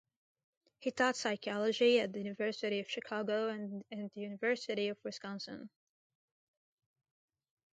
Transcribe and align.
He 0.79 0.89
taught 0.89 1.15
psychology 1.15 1.99
at 1.99 2.11
the 2.11 2.17
University 2.23 2.79
of 2.79 2.89
Chicago 2.89 3.49
and 3.49 3.85
at 3.91 4.11
the 4.15 4.21
University 4.21 4.87
of 4.87 4.97
Wisconsin. 5.03 5.69